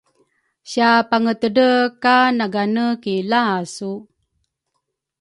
[0.69, 1.67] Sia Pangetedre
[2.01, 3.91] ka nagane ki lasu?